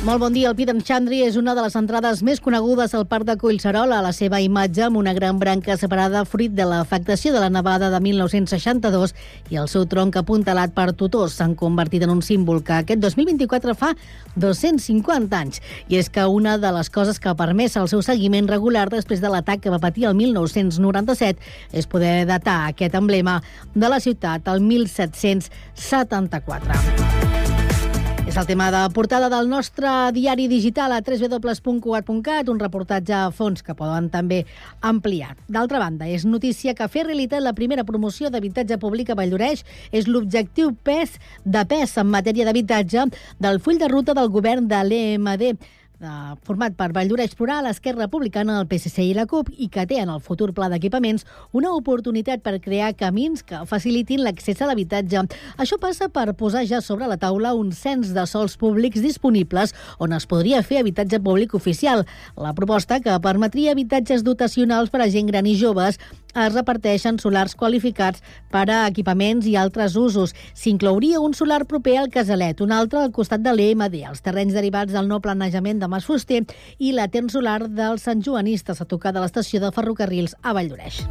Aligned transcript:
Molt 0.00 0.16
bon 0.16 0.32
dia. 0.32 0.48
El 0.48 0.54
Pi 0.56 0.64
d'en 0.64 0.78
Xandri 0.80 1.18
és 1.26 1.34
una 1.36 1.52
de 1.52 1.60
les 1.60 1.74
entrades 1.76 2.22
més 2.24 2.38
conegudes 2.40 2.94
al 2.96 3.04
Parc 3.04 3.28
de 3.28 3.36
Collserola. 3.36 4.00
La 4.00 4.16
seva 4.16 4.40
imatge 4.40 4.80
amb 4.86 4.96
una 4.96 5.12
gran 5.12 5.36
branca 5.36 5.76
separada 5.76 6.24
fruit 6.24 6.54
de 6.56 6.64
l'afectació 6.64 7.34
de 7.34 7.40
la 7.42 7.50
nevada 7.52 7.90
de 7.92 8.00
1962 8.00 9.12
i 9.52 9.60
el 9.60 9.68
seu 9.68 9.84
tronc 9.84 10.16
apuntalat 10.16 10.72
per 10.72 10.96
tutors 10.96 11.36
s'han 11.36 11.52
convertit 11.52 12.00
en 12.06 12.14
un 12.14 12.22
símbol 12.24 12.64
que 12.64 12.72
aquest 12.78 12.96
2024 13.04 13.74
fa 13.76 13.92
250 14.40 15.36
anys. 15.36 15.60
I 15.92 16.00
és 16.00 16.08
que 16.08 16.24
una 16.24 16.56
de 16.56 16.72
les 16.72 16.88
coses 16.88 17.20
que 17.20 17.28
ha 17.28 17.36
permès 17.36 17.76
el 17.76 17.92
seu 17.92 18.00
seguiment 18.00 18.48
regular 18.48 18.88
després 18.88 19.20
de 19.20 19.28
l'atac 19.28 19.60
que 19.60 19.74
va 19.74 19.84
patir 19.84 20.08
el 20.08 20.16
1997 20.16 21.76
és 21.76 21.84
poder 21.84 22.24
datar 22.24 22.70
aquest 22.70 22.96
emblema 22.96 23.44
de 23.74 23.88
la 23.92 24.00
ciutat 24.00 24.48
al 24.48 24.64
1774. 24.64 27.29
És 28.30 28.36
el 28.38 28.46
tema 28.46 28.68
de 28.70 28.80
portada 28.94 29.26
del 29.26 29.48
nostre 29.50 29.90
diari 30.14 30.44
digital 30.46 30.92
a 30.94 31.00
www.cugat.cat, 31.02 32.50
un 32.52 32.60
reportatge 32.62 33.16
a 33.16 33.32
fons 33.34 33.64
que 33.66 33.74
poden 33.74 34.06
també 34.12 34.44
ampliar. 34.86 35.32
D'altra 35.50 35.80
banda, 35.82 36.06
és 36.06 36.22
notícia 36.22 36.76
que 36.78 36.86
fer 36.86 37.08
realitat 37.08 37.42
la 37.42 37.56
primera 37.58 37.82
promoció 37.88 38.30
d'habitatge 38.30 38.78
públic 38.78 39.10
a 39.10 39.18
Valldoreix 39.18 39.64
és 39.90 40.06
l'objectiu 40.06 40.70
pes 40.86 41.18
de 41.42 41.64
pes 41.74 41.96
en 41.98 42.06
matèria 42.06 42.46
d'habitatge 42.46 43.08
del 43.42 43.58
full 43.58 43.82
de 43.82 43.90
ruta 43.90 44.14
del 44.14 44.30
govern 44.30 44.70
de 44.70 44.84
l'EMD 44.86 45.58
format 46.46 46.72
per 46.78 46.90
Valldoreix 46.96 47.34
Plural, 47.36 47.66
Esquerra 47.68 48.06
Republicana, 48.06 48.58
el 48.60 48.68
PSC 48.70 49.04
i 49.04 49.14
la 49.16 49.26
CUP, 49.28 49.50
i 49.60 49.68
que 49.68 49.84
té 49.86 49.98
en 50.00 50.08
el 50.08 50.22
futur 50.24 50.50
pla 50.56 50.70
d'equipaments 50.72 51.26
una 51.52 51.74
oportunitat 51.76 52.40
per 52.44 52.56
crear 52.64 52.94
camins 52.96 53.44
que 53.44 53.60
facilitin 53.68 54.24
l'accés 54.24 54.62
a 54.62 54.70
l'habitatge. 54.70 55.26
Això 55.60 55.76
passa 55.80 56.08
per 56.08 56.32
posar 56.40 56.64
ja 56.68 56.80
sobre 56.80 57.08
la 57.10 57.18
taula 57.20 57.52
un 57.54 57.72
cens 57.76 58.14
de 58.16 58.24
sols 58.26 58.56
públics 58.56 59.02
disponibles 59.04 59.74
on 59.98 60.16
es 60.16 60.26
podria 60.30 60.62
fer 60.64 60.80
habitatge 60.80 61.20
públic 61.20 61.54
oficial. 61.54 62.06
La 62.36 62.54
proposta 62.56 63.00
que 63.04 63.20
permetria 63.20 63.76
habitatges 63.76 64.24
dotacionals 64.24 64.90
per 64.90 65.04
a 65.04 65.10
gent 65.12 65.28
gran 65.28 65.46
i 65.46 65.56
joves 65.58 66.00
es 66.30 66.54
reparteixen 66.54 67.18
solars 67.18 67.56
qualificats 67.58 68.22
per 68.54 68.68
a 68.70 68.86
equipaments 68.86 69.46
i 69.50 69.56
altres 69.58 69.96
usos. 69.98 70.34
S'inclouria 70.54 71.20
un 71.20 71.34
solar 71.34 71.64
proper 71.66 71.96
al 71.98 72.10
Casalet, 72.10 72.60
un 72.62 72.72
altre 72.72 73.00
al 73.02 73.12
costat 73.12 73.42
de 73.42 73.52
l'EMD, 73.54 73.98
els 74.08 74.22
terrenys 74.22 74.54
derivats 74.54 74.94
del 74.94 75.10
no 75.10 75.20
planejament 75.20 75.82
de 75.82 75.89
Mas 75.90 76.06
Fuster 76.06 76.44
i 76.78 76.94
la 76.96 77.10
ten 77.10 77.28
solar 77.32 77.64
dels 77.66 78.06
Sant 78.06 78.22
Joanistes 78.22 78.80
a 78.80 78.88
tocar 78.88 79.12
de 79.16 79.24
l'estació 79.24 79.60
de 79.60 79.74
ferrocarrils 79.74 80.38
a 80.42 80.54
Valldoreix. 80.56 81.02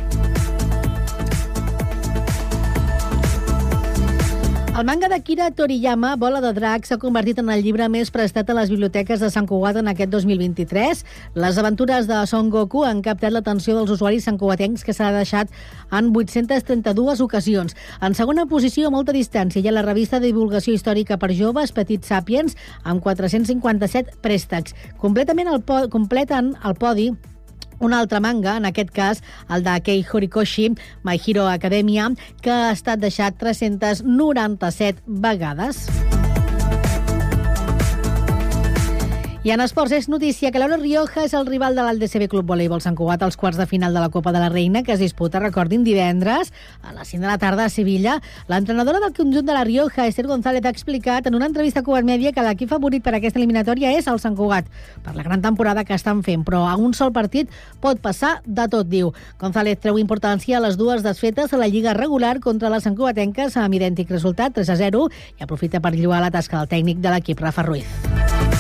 El 4.80 4.86
manga 4.86 5.10
de 5.10 5.20
Kira 5.20 5.52
Toriyama, 5.52 6.16
Bola 6.16 6.40
de 6.40 6.54
Drac, 6.56 6.86
s'ha 6.88 6.96
convertit 6.96 7.42
en 7.42 7.50
el 7.52 7.66
llibre 7.66 7.90
més 7.92 8.08
prestat 8.16 8.48
a 8.48 8.54
les 8.56 8.70
biblioteques 8.72 9.20
de 9.20 9.28
Sant 9.28 9.44
Cugat 9.50 9.76
en 9.82 9.90
aquest 9.92 10.08
2023. 10.14 11.02
Les 11.36 11.58
aventures 11.60 12.06
de 12.08 12.20
Son 12.32 12.48
Goku 12.54 12.86
han 12.88 13.02
captat 13.04 13.34
l'atenció 13.36 13.76
dels 13.76 13.92
usuaris 13.92 14.24
santcugatencs 14.24 14.86
que 14.88 14.96
s'ha 14.96 15.10
deixat 15.12 15.52
en 15.92 16.14
832 16.16 17.20
ocasions. 17.26 17.76
En 18.00 18.16
segona 18.16 18.46
posició, 18.48 18.88
a 18.88 18.94
molta 18.96 19.12
distància, 19.12 19.60
hi 19.60 19.68
ha 19.68 19.74
la 19.76 19.84
revista 19.84 20.22
de 20.22 20.30
divulgació 20.30 20.78
històrica 20.78 21.18
per 21.20 21.34
joves 21.36 21.76
Petit 21.76 22.08
Sapiens, 22.08 22.56
amb 22.86 23.04
457 23.04 24.16
préstecs. 24.24 24.78
Completament 25.04 25.52
el 25.52 25.60
completen 25.92 26.54
el 26.64 26.80
podi 26.80 27.10
un 27.80 27.94
altre 27.94 28.20
manga, 28.20 28.58
en 28.58 28.66
aquest 28.70 28.92
cas 28.96 29.24
el 29.50 29.64
de 29.64 29.80
Kei 29.82 30.06
Horikoshi, 30.06 30.70
My 31.04 31.20
Hero 31.20 31.48
Academia, 31.48 32.12
que 32.42 32.52
ha 32.52 32.72
estat 32.76 33.00
deixat 33.02 33.40
397 33.42 35.04
vegades. 35.08 35.88
I 39.40 39.54
en 39.54 39.62
esports 39.64 39.94
és 39.96 40.10
notícia 40.12 40.50
que 40.52 40.60
Laura 40.60 40.76
Rioja 40.76 41.22
és 41.24 41.32
el 41.38 41.46
rival 41.48 41.72
de 41.72 41.80
l'Aldecb 41.86 42.26
Club 42.28 42.50
Voleibol 42.50 42.82
Sant 42.84 42.98
Cugat 43.00 43.22
als 43.24 43.38
quarts 43.40 43.56
de 43.56 43.64
final 43.72 43.94
de 43.96 44.02
la 44.04 44.10
Copa 44.12 44.34
de 44.36 44.40
la 44.44 44.50
Reina 44.52 44.82
que 44.84 44.92
es 44.92 45.00
disputa, 45.00 45.40
recordin, 45.40 45.86
divendres 45.86 46.52
a 46.84 46.92
les 46.92 47.08
5 47.08 47.22
de 47.24 47.30
la 47.30 47.38
tarda 47.40 47.64
a 47.64 47.70
Sevilla. 47.72 48.18
L'entrenadora 48.50 49.00
del 49.00 49.14
conjunt 49.16 49.48
de 49.48 49.56
la 49.56 49.64
Rioja, 49.64 50.08
Esther 50.08 50.28
González, 50.28 50.66
ha 50.66 50.74
explicat 50.76 51.32
en 51.32 51.40
una 51.40 51.48
entrevista 51.48 51.80
a 51.80 51.84
Cugat 51.88 52.04
Mèdia 52.04 52.34
que 52.36 52.44
l'equip 52.44 52.68
favorit 52.68 53.06
per 53.06 53.16
aquesta 53.16 53.40
eliminatòria 53.40 53.94
és 53.96 54.12
el 54.12 54.20
Sant 54.20 54.36
Cugat, 54.36 54.68
per 55.08 55.16
la 55.16 55.24
gran 55.24 55.40
temporada 55.40 55.86
que 55.88 55.96
estan 55.96 56.20
fent, 56.20 56.44
però 56.44 56.66
a 56.68 56.76
un 56.76 56.92
sol 56.94 57.16
partit 57.16 57.48
pot 57.80 58.04
passar 58.04 58.42
de 58.44 58.68
tot, 58.68 58.92
diu. 58.92 59.14
González 59.40 59.80
treu 59.80 60.04
importància 60.04 60.60
a 60.60 60.66
les 60.68 60.76
dues 60.76 61.00
desfetes 61.00 61.56
a 61.56 61.64
la 61.64 61.72
Lliga 61.72 61.96
regular 61.96 62.42
contra 62.44 62.68
les 62.76 62.84
Sant 62.84 63.00
Cugatenques 63.00 63.56
amb 63.56 63.80
idèntic 63.80 64.12
resultat, 64.12 64.60
3 64.60 64.76
a 64.76 64.82
0, 64.84 65.08
i 65.40 65.48
aprofita 65.48 65.80
per 65.80 65.96
lluar 65.96 66.20
la 66.20 66.36
tasca 66.36 66.60
del 66.60 66.74
tècnic 66.76 67.00
de 67.00 67.16
l'equip, 67.16 67.40
Rafa 67.40 67.64
Ruiz. 67.64 68.59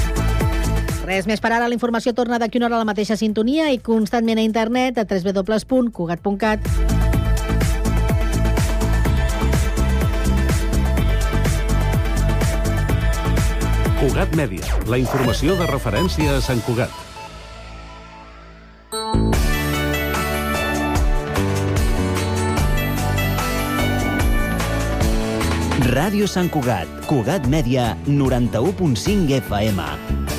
Res 1.09 1.25
més 1.25 1.41
per 1.41 1.49
ara, 1.49 1.65
la 1.65 1.73
informació 1.73 2.11
torna 2.13 2.37
d'aquí 2.37 2.59
una 2.59 2.67
hora 2.67 2.77
a 2.77 2.83
la 2.83 2.85
mateixa 2.85 3.15
sintonia 3.17 3.71
i 3.73 3.79
constantment 3.81 4.37
a 4.37 4.43
internet 4.45 4.99
a 5.01 5.07
www.cugat.cat. 5.09 6.67
Cugat 13.99 14.37
Mèdia, 14.37 14.77
la 14.85 15.01
informació 15.01 15.57
de 15.57 15.65
referència 15.73 16.37
a 16.37 16.43
Sant 16.45 16.61
Cugat. 16.67 16.93
Ràdio 25.89 26.29
Sant 26.29 26.53
Cugat, 26.53 26.91
Cugat 27.09 27.49
Mèdia, 27.49 27.95
91.5 28.05 29.39
FM. 29.41 30.38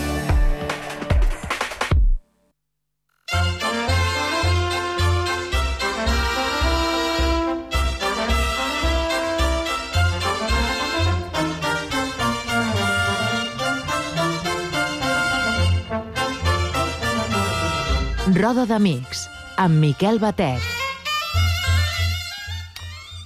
Roda 18.31 18.63
d'Amics, 18.63 19.25
amb 19.59 19.81
Miquel 19.83 20.21
Batet. 20.23 20.63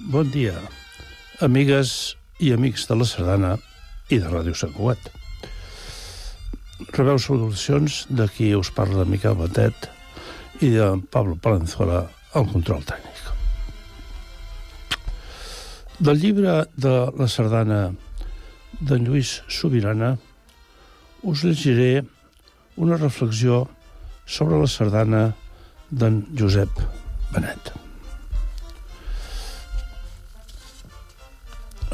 Bon 0.08 0.30
dia, 0.32 0.54
amigues 1.44 2.14
i 2.40 2.54
amics 2.54 2.86
de 2.88 2.96
la 2.96 3.08
Sardana 3.08 3.50
i 4.08 4.20
de 4.22 4.30
Ràdio 4.30 4.56
Sant 4.56 4.72
Cugat. 4.72 5.10
Rebeu 6.96 7.20
salutacions 7.20 7.98
de 8.08 8.28
qui 8.32 8.54
us 8.56 8.72
parla 8.72 9.04
Miquel 9.04 9.36
Batet 9.36 9.90
i 10.64 10.72
de 10.72 10.88
Pablo 11.12 11.36
Palenzuela 11.36 12.06
al 12.32 12.48
control 12.54 12.86
tècnic. 12.88 13.20
Del 16.00 16.20
llibre 16.24 16.58
de 16.80 16.96
la 17.20 17.28
Sardana 17.28 17.84
d'en 18.80 19.04
Lluís 19.04 19.42
Sobirana 19.52 20.14
us 21.22 21.44
llegiré 21.44 22.04
una 22.76 22.96
reflexió 22.96 23.66
sobre 24.26 24.58
la 24.60 24.68
sardana 24.70 25.24
d'en 25.90 26.22
Josep 26.36 26.70
Benet. 27.32 27.72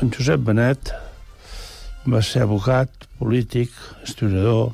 En 0.01 0.13
Josep 0.15 0.41
Benet 0.41 0.93
va 2.09 2.23
ser 2.25 2.47
abogat, 2.47 3.05
polític, 3.19 3.75
historiador. 4.07 4.71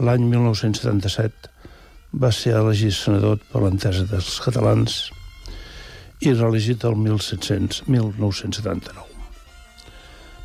L'any 0.00 0.24
1977 0.26 1.50
va 2.18 2.32
ser 2.34 2.56
elegit 2.58 2.96
senador 2.96 3.38
per 3.52 3.62
l'entesa 3.62 4.02
dels 4.10 4.40
catalans 4.42 4.98
i 6.20 6.32
reelegit 6.34 6.82
el 6.84 6.98
1700, 6.98 7.84
1979. 7.86 9.06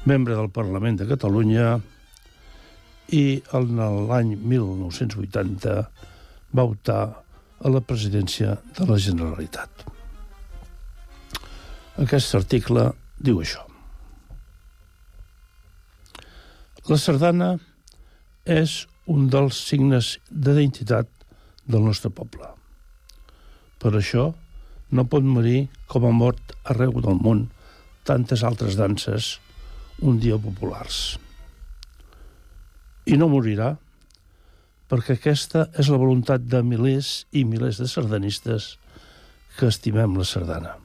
Membre 0.05 0.37
del 0.37 0.51
Parlament 0.53 0.99
de 1.01 1.09
Catalunya 1.09 1.79
i 3.13 3.41
l'any 3.53 4.35
1980 4.37 5.75
va 6.55 6.63
optar 6.65 7.03
a 7.59 7.69
la 7.71 7.81
presidència 7.81 8.57
de 8.77 8.87
la 8.89 8.97
Generalitat. 8.97 9.85
Aquest 12.01 12.35
article 12.35 12.89
diu 13.21 13.39
això. 13.41 13.63
La 16.89 16.97
sardana 17.01 17.55
és 18.45 18.85
un 19.09 19.29
dels 19.33 19.57
signes 19.69 20.15
d'identitat 20.29 21.09
del 21.65 21.85
nostre 21.87 22.11
poble. 22.13 22.49
Per 23.81 23.93
això 23.97 24.31
no 24.91 25.07
pot 25.09 25.25
morir 25.25 25.67
com 25.89 26.05
ha 26.05 26.13
mort 26.13 26.53
arreu 26.63 26.99
del 27.01 27.17
món 27.21 27.47
tantes 28.05 28.45
altres 28.45 28.77
danses 28.77 29.37
un 30.01 30.19
dia 30.21 30.37
populars. 30.37 31.17
I 33.05 33.17
no 33.21 33.29
morirà 33.29 33.75
perquè 34.89 35.15
aquesta 35.17 35.67
és 35.81 35.89
la 35.89 35.99
voluntat 36.01 36.45
de 36.49 36.61
milers 36.65 37.25
i 37.33 37.45
milers 37.45 37.79
de 37.81 37.87
sardanistes 37.89 38.75
que 39.57 39.69
estimem 39.71 40.17
la 40.17 40.25
sardana. 40.27 40.75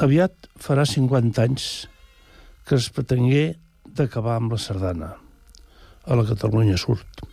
Aviat 0.00 0.48
farà 0.60 0.86
50 0.88 1.42
anys 1.44 1.66
que 2.68 2.78
es 2.78 2.88
pretengué 2.94 3.56
d'acabar 3.84 4.38
amb 4.38 4.54
la 4.54 4.60
sardana 4.60 5.10
a 6.06 6.16
la 6.16 6.24
Catalunya 6.28 6.78
Sud 6.80 7.24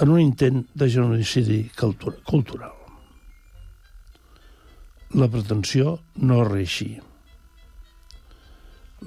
en 0.00 0.12
un 0.12 0.20
intent 0.22 0.62
de 0.74 0.86
genocidi 0.90 1.64
cultural. 1.78 2.76
La 5.18 5.26
pretensió 5.26 5.96
no 6.22 6.44
reeixí. 6.46 6.92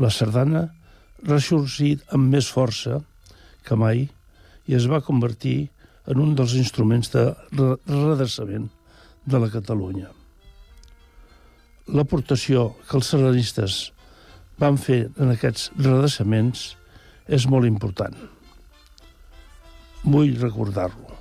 La 0.03 0.09
sardana 0.11 0.65
ressorgit 1.27 2.03
amb 2.15 2.31
més 2.33 2.49
força 2.51 2.99
que 3.63 3.77
mai 3.79 4.07
i 4.67 4.75
es 4.75 4.87
va 4.91 5.03
convertir 5.03 5.69
en 6.11 6.19
un 6.19 6.33
dels 6.35 6.55
instruments 6.59 7.11
de 7.13 7.25
redreçament 7.55 8.67
de 9.25 9.39
la 9.39 9.49
Catalunya. 9.51 10.09
L'aportació 11.95 12.69
que 12.87 12.97
els 12.99 13.11
sardanistes 13.11 13.77
van 14.59 14.77
fer 14.79 15.05
en 15.19 15.31
aquests 15.33 15.69
redreçaments 15.79 16.63
és 17.27 17.47
molt 17.47 17.67
important. 17.67 18.15
Vull 20.03 20.35
recordar-lo. 20.39 21.15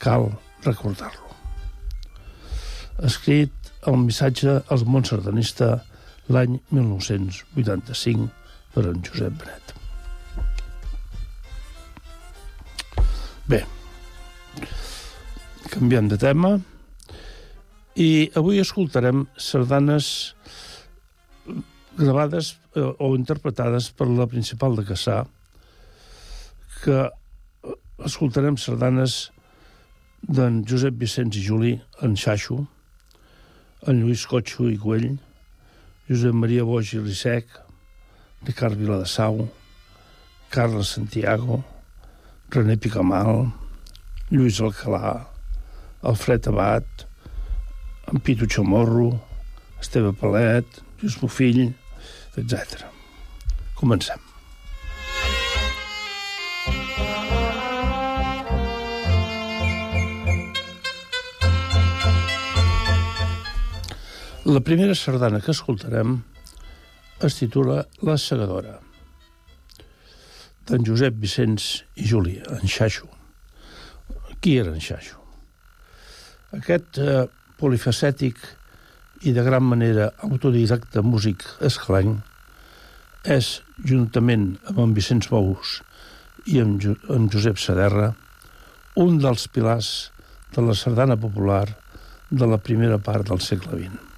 Cal 0.00 0.30
recordar-lo. 0.64 1.32
Escrit 3.04 3.52
el 3.88 3.98
missatge 4.00 4.60
al 4.72 4.84
món 4.88 5.04
sardanista 5.04 5.74
l'any 6.32 6.56
1985 6.72 8.43
per 8.74 8.84
en 8.90 9.00
Josep 9.06 9.36
Benet. 9.38 9.74
Bé, 13.46 13.60
canviant 15.70 16.08
de 16.10 16.18
tema, 16.18 16.54
i 17.94 18.30
avui 18.34 18.58
escoltarem 18.58 19.26
sardanes 19.38 20.08
gravades 21.98 22.54
eh, 22.74 22.80
o 22.82 23.14
interpretades 23.14 23.90
per 23.94 24.08
la 24.10 24.26
principal 24.26 24.74
de 24.78 24.86
Cassà, 24.88 25.20
que 26.82 27.04
escoltarem 28.04 28.58
sardanes 28.58 29.28
d'en 30.26 30.62
Josep 30.66 30.96
Vicenç 30.98 31.38
i 31.38 31.44
Juli, 31.44 31.74
en 32.02 32.16
Xaixo, 32.18 32.64
en 33.86 34.00
Lluís 34.00 34.24
Cotxo 34.26 34.66
i 34.72 34.78
Güell, 34.80 35.12
Josep 36.08 36.34
Maria 36.34 36.64
Boix 36.66 36.94
i 36.96 37.02
Rissec, 37.04 37.46
Ricard 38.44 38.76
Viladasau, 38.76 39.48
Carles 40.50 40.88
Santiago, 40.88 41.64
René 42.50 42.76
Picamal, 42.76 43.48
Lluís 44.30 44.60
Alcalà, 44.60 45.26
Alfred 46.02 46.48
Abad, 46.48 46.84
en 48.12 48.20
Pitu 48.20 48.46
Chamorro, 48.46 49.20
Esteve 49.80 50.12
Palet, 50.12 50.66
Lluís 51.00 51.16
Bofill, 51.20 51.72
etc. 52.36 52.84
Comencem. 53.74 54.20
La 64.44 64.60
primera 64.60 64.94
sardana 64.94 65.40
que 65.40 65.50
escoltarem 65.50 66.18
es 67.24 67.38
titula 67.38 67.84
La 68.04 68.16
segadora 68.20 68.74
d'en 70.68 70.84
Josep 70.84 71.16
Vicenç 71.20 71.84
i 72.00 72.06
Júlia, 72.08 72.44
en 72.56 72.68
Xaixo. 72.68 73.08
Qui 74.40 74.56
era 74.60 74.72
en 74.72 74.80
Xaixo? 74.80 75.20
Aquest 76.56 77.00
eh, 77.00 77.24
polifacètic 77.60 78.40
i 79.24 79.32
de 79.36 79.44
gran 79.44 79.64
manera 79.64 80.10
autodidacte 80.28 81.04
músic 81.04 81.44
esclany 81.64 82.14
és, 83.24 83.60
juntament 83.80 84.50
amb 84.68 84.82
en 84.84 84.96
Vicenç 84.96 85.30
Bous 85.32 85.78
i 86.44 86.60
amb, 86.60 86.80
jo 86.80 86.96
amb 87.12 87.32
Josep 87.32 87.60
Saderra, 87.60 88.12
un 89.00 89.16
dels 89.20 89.48
pilars 89.48 89.94
de 90.54 90.64
la 90.64 90.76
sardana 90.76 91.16
popular 91.20 91.66
de 92.30 92.48
la 92.48 92.60
primera 92.60 93.00
part 93.00 93.32
del 93.32 93.40
segle 93.40 93.80
XX. 93.80 94.13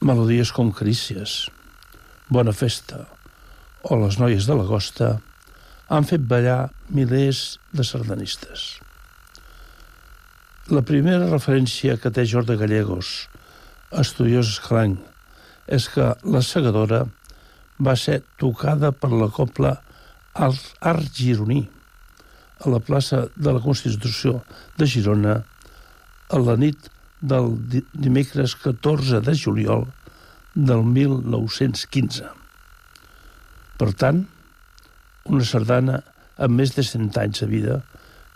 Melodies 0.00 0.48
com 0.48 0.70
Carícies, 0.72 1.50
Bona 2.32 2.54
Festa, 2.56 3.02
o 3.84 3.98
les 4.00 4.16
noies 4.16 4.46
de 4.48 4.54
l'agosta 4.56 5.08
han 5.92 6.06
fet 6.08 6.22
ballar 6.24 6.70
milers 6.88 7.58
de 7.76 7.84
sardanistes. 7.84 8.62
La 10.72 10.80
primera 10.88 11.26
referència 11.28 11.98
que 12.00 12.08
té 12.16 12.24
Jordi 12.24 12.56
Gallegos, 12.56 13.10
estudiós 14.02 14.54
esclanc, 14.54 15.02
és 15.68 15.90
que 15.92 16.06
la 16.24 16.40
segadora 16.48 17.02
va 17.76 17.92
ser 17.92 18.22
tocada 18.40 18.94
per 18.96 19.10
la 19.12 19.28
copla 19.28 19.74
Art 20.32 21.12
Gironí 21.12 21.66
a 22.64 22.72
la 22.72 22.80
plaça 22.80 23.26
de 23.36 23.52
la 23.52 23.60
Constitució 23.60 24.38
de 24.80 24.88
Girona 24.88 25.42
a 26.32 26.40
la 26.40 26.56
nit 26.56 26.88
del 27.20 27.52
dimecres 27.92 28.56
14 28.56 29.20
de 29.24 29.34
juliol 29.36 29.86
del 30.54 30.84
1915. 30.84 32.30
Per 33.80 33.90
tant, 33.96 34.24
una 35.30 35.46
sardana 35.46 36.00
amb 36.40 36.60
més 36.60 36.74
de 36.76 36.84
100 36.86 37.20
anys 37.20 37.42
de 37.44 37.48
vida 37.50 37.80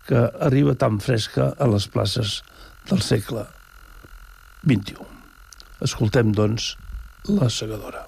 que 0.09 0.27
arriba 0.47 0.77
tan 0.77 1.01
fresca 1.01 1.53
a 1.57 1.69
les 1.73 1.89
places 1.89 2.43
del 2.91 3.01
segle 3.05 3.47
XXI. 4.65 5.01
Escoltem, 5.85 6.33
doncs, 6.37 6.75
la 7.29 7.49
segadora. 7.49 8.05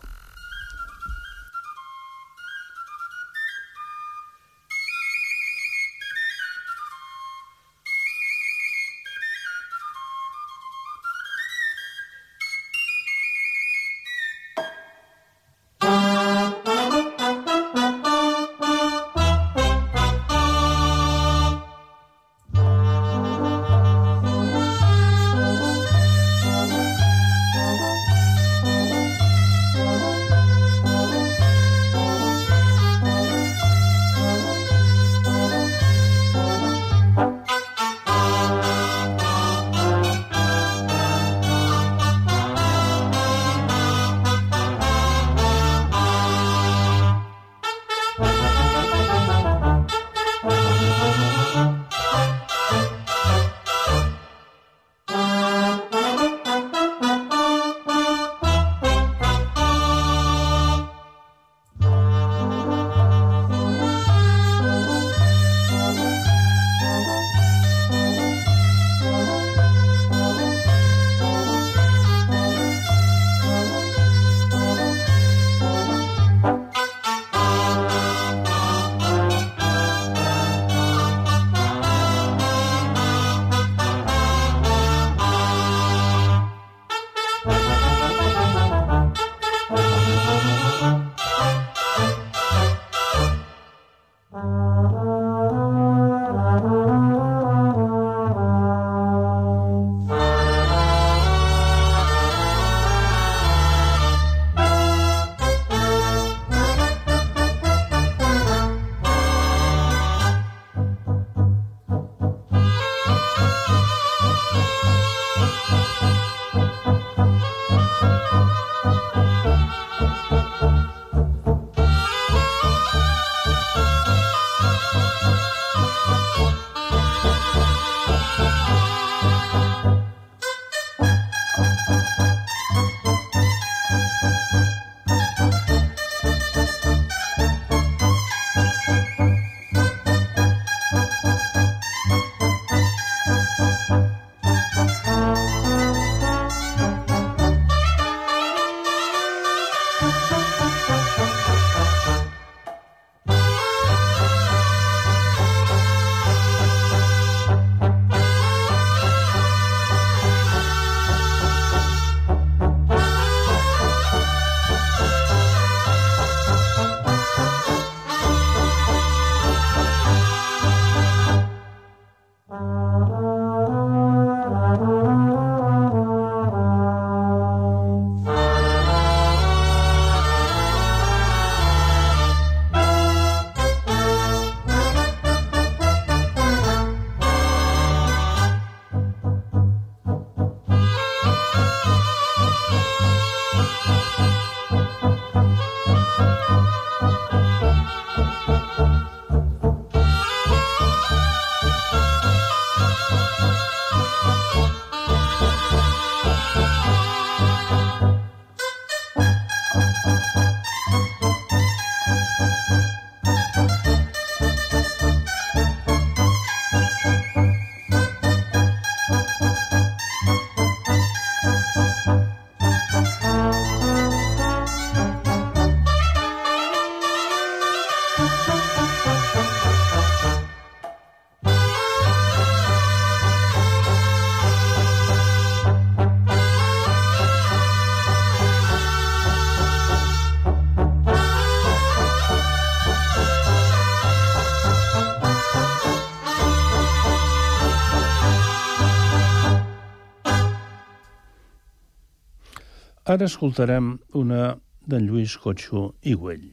Ara 253.16 253.30
escoltarem 253.30 253.94
una 254.20 254.58
d'en 254.84 255.06
Lluís 255.08 255.38
Cotxo 255.40 255.86
i 256.04 256.12
Güell. 256.20 256.50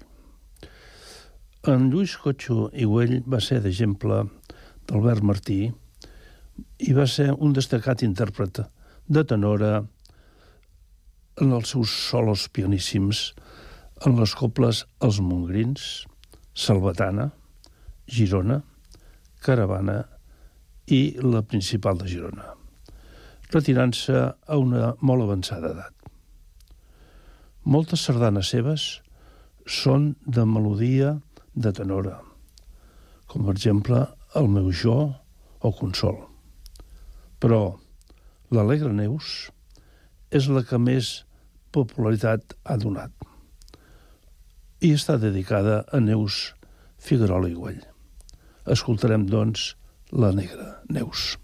En 1.67 1.89
Lluís 1.91 2.13
Cotxo 2.23 2.69
i 2.71 2.85
Güell 2.87 3.17
va 3.27 3.41
ser 3.43 3.57
d'exemple 3.65 4.21
d'Albert 4.87 5.25
Martí 5.27 5.57
i 6.87 6.93
va 6.95 7.03
ser 7.13 7.25
un 7.33 7.51
destacat 7.57 8.05
intèrpret 8.07 8.61
de 9.17 9.23
tenora 9.27 9.71
en 11.43 11.51
els 11.57 11.73
seus 11.73 11.95
solos 12.05 12.45
pianíssims 12.55 13.25
en 14.07 14.15
les 14.21 14.35
cobles 14.39 14.85
Els 15.03 15.19
Mongrins, 15.19 15.87
Salvatana, 16.55 17.25
Girona, 18.07 18.61
Caravana 19.43 19.97
i 20.87 21.01
la 21.27 21.43
principal 21.43 21.99
de 21.99 22.07
Girona, 22.13 22.55
retirant-se 23.51 24.23
a 24.31 24.61
una 24.63 24.93
molt 25.01 25.27
avançada 25.27 25.73
edat. 25.75 25.92
Moltes 27.63 28.01
sardanes 28.03 28.49
seves 28.51 28.85
són 29.63 30.09
de 30.27 30.43
melodia 30.43 31.13
de 31.55 31.71
tenora, 31.71 32.17
com 33.31 33.45
per 33.47 33.53
exemple 33.55 34.01
El 34.35 34.49
meu 34.51 34.67
jo 34.75 34.95
o 35.63 35.71
Consol. 35.77 36.17
Però 37.39 37.61
l'Alegre 38.51 38.91
Neus 38.91 39.29
és 40.27 40.49
la 40.51 40.65
que 40.67 40.75
més 40.75 41.21
popularitat 41.71 42.57
ha 42.67 42.75
donat 42.81 43.15
i 44.83 44.91
està 44.97 45.15
dedicada 45.15 45.85
a 45.87 46.01
Neus 46.03 46.49
Figuerola 46.99 47.47
i 47.47 47.55
Güell. 47.55 47.79
Escoltarem, 48.75 49.23
doncs, 49.31 49.69
la 50.11 50.33
negra 50.35 50.81
Neus. 50.91 51.37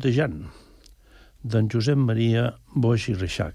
Repuntejant, 0.00 0.46
d'en 1.44 1.66
Josep 1.68 1.98
Maria 2.00 2.54
Boix 2.72 3.02
i 3.10 3.14
Reixac. 3.14 3.52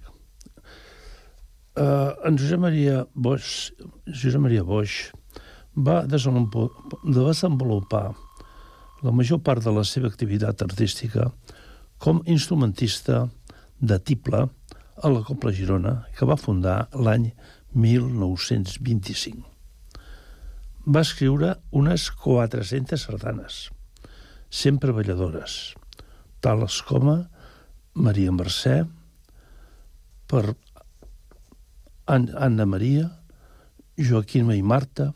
Uh, 1.73 2.13
en 2.21 2.37
Josep 2.37 2.59
Maria 2.61 3.07
Boix, 3.15 3.71
Josep 4.05 4.43
Maria 4.43 4.61
Boix 4.61 5.09
va 5.73 6.03
desenvolupar 6.05 8.13
la 9.01 9.11
major 9.11 9.39
part 9.41 9.63
de 9.65 9.73
la 9.73 9.81
seva 9.89 10.05
activitat 10.11 10.61
artística 10.61 11.31
com 11.97 12.21
instrumentista 12.29 13.23
de 13.81 13.97
tible 13.97 14.43
a 14.45 15.09
la 15.09 15.23
Copla 15.25 15.51
Girona, 15.51 16.05
que 16.13 16.29
va 16.29 16.37
fundar 16.37 16.89
l'any 16.93 17.31
1925. 17.73 19.41
Va 20.93 21.01
escriure 21.01 21.55
unes 21.73 22.11
400 22.21 23.09
sardanes, 23.09 23.71
sempre 24.51 24.93
balladores, 24.93 25.73
tals 26.45 26.81
com 26.85 27.09
Maria 28.05 28.31
Mercè, 28.35 28.83
per 30.29 30.43
Anna 32.05 32.65
Maria, 32.69 33.07
Joaquima 33.97 34.53
i 34.53 34.61
Marta, 34.61 35.09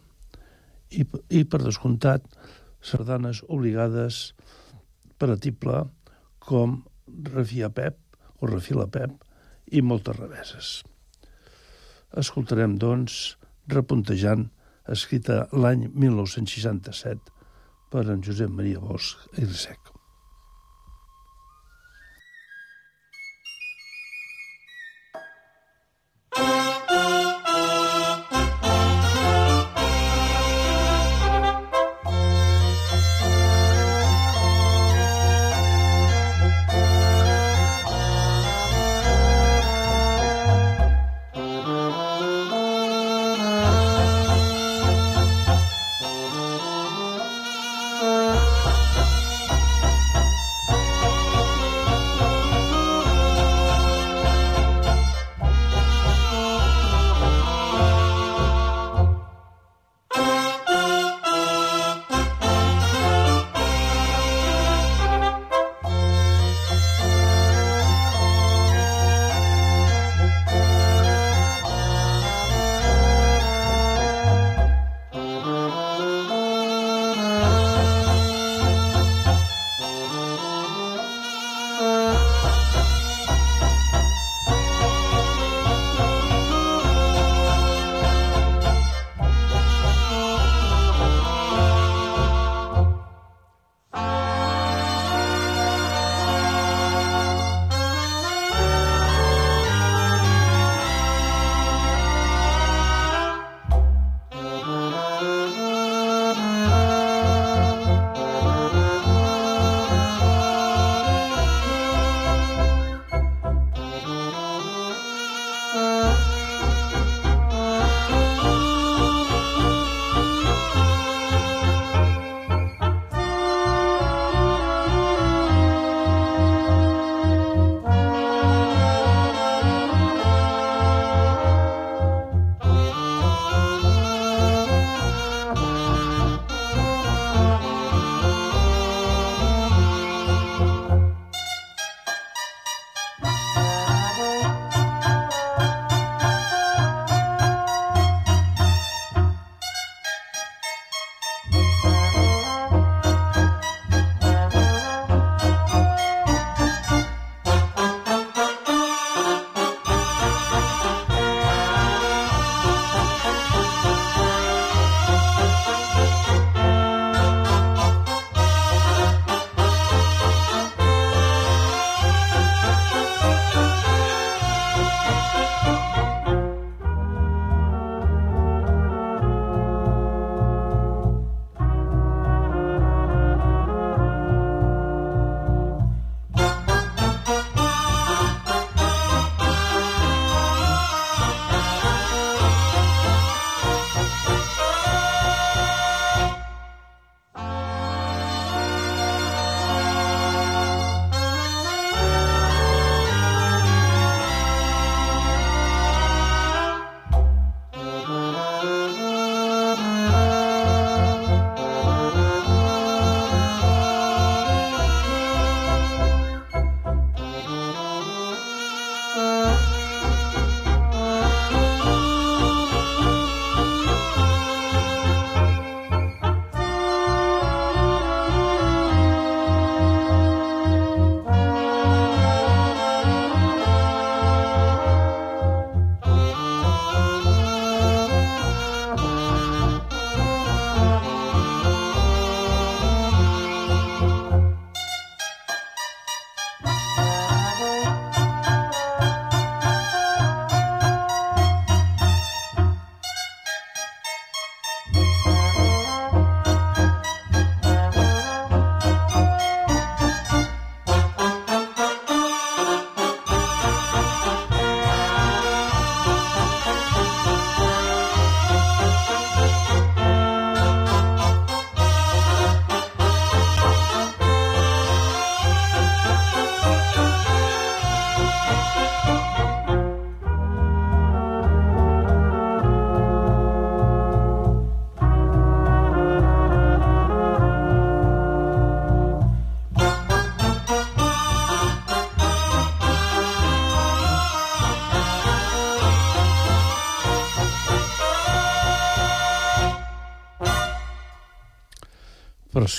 i, 0.90 1.06
i 1.30 1.44
per 1.46 1.62
descomptat, 1.62 2.26
sardanes 2.82 3.44
obligades 3.46 4.32
per 5.20 5.30
a 5.34 5.38
tiple 5.38 5.84
com 6.42 6.80
Refia 7.34 7.70
Pep 7.70 8.00
o 8.40 8.50
Refila 8.50 8.88
Pep 8.90 9.14
i 9.76 9.84
moltes 9.86 10.18
reveses. 10.18 10.72
Escoltarem, 12.18 12.80
doncs, 12.82 13.36
Repuntejant, 13.70 14.48
escrita 14.90 15.44
l'any 15.54 15.86
1967 15.94 17.38
per 17.94 18.08
en 18.10 18.26
Josep 18.26 18.50
Maria 18.50 18.82
Bosch 18.82 19.30
i 19.38 19.46
Risec. 19.46 19.99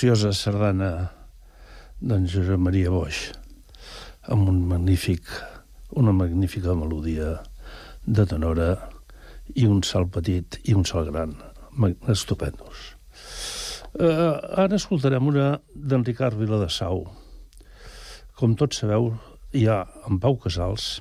Preciosa 0.01 0.31
sardana 0.33 1.11
d'en 2.01 2.23
Josep 2.25 2.57
Maria 2.57 2.89
Boix, 2.89 3.17
amb 4.33 4.47
un 4.49 4.63
magnífic, 4.65 5.27
una 5.93 6.09
magnífica 6.09 6.73
melodia 6.73 7.35
de 8.07 8.25
tenora 8.25 8.71
i 9.53 9.67
un 9.69 9.83
salt 9.85 10.09
petit 10.15 10.57
i 10.65 10.73
un 10.73 10.87
salt 10.89 11.11
gran, 11.11 11.35
estupendos. 12.09 12.95
Uh, 13.93 14.41
ara 14.63 14.79
escoltarem 14.79 15.29
una 15.29 15.51
d'en 15.75 16.07
Ricard 16.09 16.41
Viladasau. 16.41 17.03
Com 18.41 18.57
tots 18.57 18.81
sabeu, 18.81 19.11
ja 19.53 19.83
en 20.09 20.17
Pau 20.17 20.39
Casals 20.41 20.95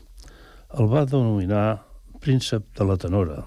el 0.77 0.93
va 0.93 1.07
denominar 1.09 1.87
príncep 2.21 2.69
de 2.77 2.93
la 2.93 3.01
tenora 3.01 3.47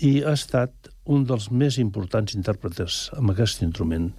i 0.00 0.22
ha 0.24 0.32
estat 0.32 0.93
un 1.04 1.24
dels 1.28 1.50
més 1.52 1.76
importants 1.80 2.34
intèrpretes 2.36 3.10
amb 3.18 3.32
aquest 3.32 3.62
instrument, 3.66 4.12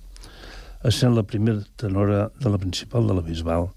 essent 0.85 1.15
la 1.17 1.25
primera 1.25 1.63
tenora 1.81 2.27
de 2.41 2.51
la 2.51 2.59
principal 2.61 3.07
de 3.09 3.15
la 3.17 3.23
Bisbal 3.25 3.71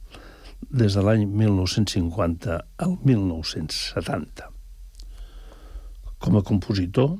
des 0.68 0.97
de 0.97 1.05
l'any 1.05 1.25
1950 1.27 2.59
al 2.85 2.97
1970. 3.05 4.51
Com 6.18 6.37
a 6.37 6.42
compositor, 6.42 7.14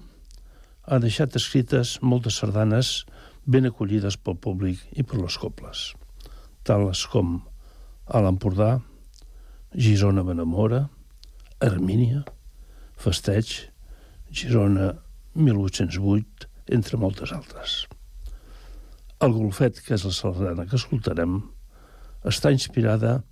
ha 0.85 0.98
deixat 1.01 1.37
escrites 1.38 1.96
moltes 2.03 2.40
sardanes 2.42 3.05
ben 3.46 3.68
acollides 3.68 4.18
pel 4.20 4.37
públic 4.37 4.83
i 4.92 5.05
per 5.07 5.22
les 5.22 5.38
cobles, 5.40 5.92
tales 6.64 7.07
com 7.09 7.38
A 8.09 8.20
l'Empordà, 8.24 8.79
Girona 9.77 10.22
Benamora, 10.24 10.87
Armínia, 11.61 12.22
Festeig, 12.96 13.68
Girona 14.33 14.94
1808, 15.35 16.49
entre 16.79 17.01
moltes 17.01 17.33
altres. 17.33 17.79
El 19.21 19.35
golfet, 19.35 19.81
que 19.85 19.97
és 19.97 20.05
la 20.07 20.14
sardana 20.14 20.67
que 20.69 20.79
escoltarem, 20.79 21.41
està 22.29 22.53
inspirada 22.55 23.23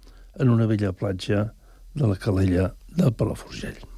en 0.41 0.51
una 0.53 0.67
vella 0.67 0.93
platja 0.93 1.51
de 1.95 2.09
la 2.11 2.19
Calella 2.21 2.73
de 2.97 3.13
Palafrugell. 3.13 3.96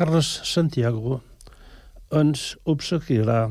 Carles 0.00 0.28
Santiago 0.48 1.18
ens 2.16 2.54
obsequiarà 2.72 3.50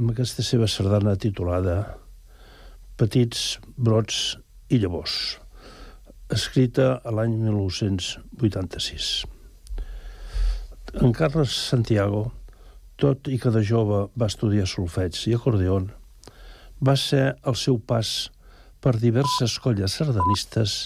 amb 0.00 0.12
aquesta 0.14 0.40
seva 0.48 0.64
sardana 0.64 1.12
titulada 1.20 1.74
Petits 2.96 3.58
brots 3.76 4.38
i 4.72 4.78
llavors, 4.80 5.18
escrita 6.32 6.86
a 7.04 7.12
l'any 7.12 7.36
1986. 7.42 9.10
En 11.04 11.12
Carles 11.20 11.58
Santiago, 11.68 12.24
tot 12.96 13.28
i 13.28 13.36
que 13.36 13.52
de 13.52 13.60
jove 13.74 14.06
va 14.16 14.32
estudiar 14.32 14.64
solfeig 14.64 15.20
i 15.28 15.36
acordeon, 15.36 15.92
va 16.80 16.96
ser 16.96 17.26
el 17.44 17.60
seu 17.66 17.76
pas 17.76 18.16
per 18.80 18.96
diverses 18.96 19.60
colles 19.60 20.00
sardanistes 20.00 20.80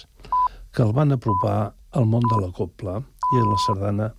que 0.75 0.83
el 0.83 0.91
van 0.91 1.15
apropar 1.15 1.59
al 1.95 2.15
món 2.17 2.27
de 2.35 2.43
la 2.49 2.51
copla 2.51 2.99
i 2.99 3.37
de 3.39 3.47
la 3.47 3.65
sardana 3.71 4.15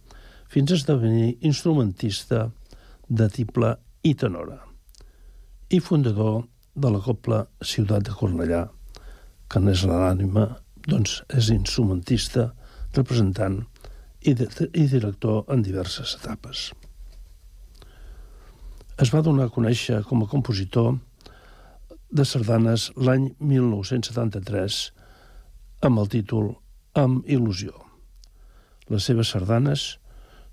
fins 0.52 0.72
a 0.72 0.80
esdevenir 0.80 1.38
instrumentista 1.42 2.48
de 3.08 3.28
tible 3.32 3.76
i 4.04 4.14
tenora 4.16 4.62
i 5.70 5.80
fundador 5.84 6.46
de 6.76 6.90
la 6.94 7.00
copla 7.04 7.42
Ciutat 7.60 8.06
de 8.08 8.14
Cornellà, 8.16 8.68
que 9.52 9.60
n'és 9.60 9.84
l'ànima, 9.88 10.46
doncs 10.88 11.22
és 11.36 11.50
instrumentista, 11.52 12.52
representant 12.96 13.58
i, 14.22 14.34
de, 14.34 14.48
i 14.72 14.86
director 14.88 15.44
en 15.52 15.64
diverses 15.66 16.16
etapes. 16.20 16.70
Es 18.98 19.12
va 19.14 19.24
donar 19.26 19.50
a 19.50 19.54
conèixer 19.54 20.00
com 20.08 20.24
a 20.24 20.30
compositor 20.32 20.96
de 22.10 22.24
sardanes 22.26 22.88
l'any 22.96 23.34
1973 23.40 24.80
amb 25.88 26.04
el 26.04 26.10
títol 26.16 26.56
Amb 26.98 27.28
il·lusió. 27.30 27.76
Les 28.90 29.06
seves 29.06 29.30
sardanes 29.36 30.00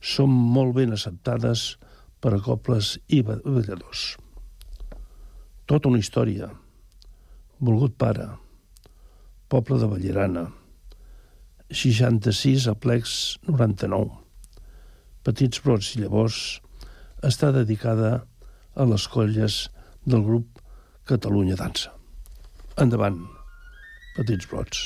són 0.04 0.28
molt 0.28 0.74
ben 0.76 0.92
acceptades 0.92 1.74
per 2.20 2.34
a 2.36 2.42
cobles 2.44 2.94
i 3.08 3.22
balladors. 3.24 4.14
Tota 5.64 5.88
una 5.88 6.00
història. 6.02 6.50
Volgut 7.64 7.96
pare. 7.96 8.26
Poble 9.48 9.78
de 9.80 9.88
Ballerana. 9.88 10.44
66 11.72 12.68
a 12.68 12.74
plecs 12.76 13.14
99. 13.48 14.20
Petits 15.24 15.62
brots 15.64 15.94
i 15.94 16.02
llavors 16.02 16.40
està 17.24 17.48
dedicada 17.56 18.18
a 18.76 18.84
les 18.90 19.06
colles 19.08 19.62
del 20.04 20.26
grup 20.26 20.60
Catalunya 21.08 21.56
Dansa. 21.56 21.94
Endavant, 22.80 23.22
petits 24.18 24.50
brots. 24.50 24.84